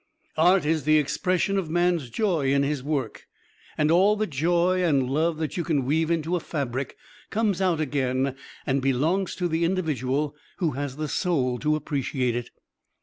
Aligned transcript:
Art 0.39 0.65
is 0.65 0.83
the 0.85 0.97
expression 0.97 1.59
of 1.59 1.69
man's 1.69 2.09
joy 2.09 2.51
in 2.51 2.63
his 2.63 2.81
work, 2.81 3.27
and 3.77 3.91
all 3.91 4.15
the 4.15 4.25
joy 4.25 4.83
and 4.83 5.07
love 5.07 5.37
that 5.37 5.57
you 5.57 5.63
can 5.63 5.85
weave 5.85 6.09
into 6.09 6.35
a 6.35 6.39
fabric 6.39 6.97
comes 7.29 7.61
out 7.61 7.79
again 7.79 8.35
and 8.65 8.81
belongs 8.81 9.35
to 9.35 9.47
the 9.47 9.63
individual 9.63 10.35
who 10.57 10.71
has 10.71 10.95
the 10.95 11.07
soul 11.07 11.59
to 11.59 11.75
appreciate 11.75 12.35
it. 12.35 12.49